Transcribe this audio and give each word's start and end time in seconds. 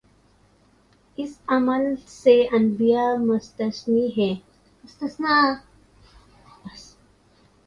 اس 1.17 1.37
عمل 1.47 1.83
سے 2.07 2.47
انبیا 2.51 3.03
مستثنی 3.19 4.07
ہیں۔ 4.17 4.35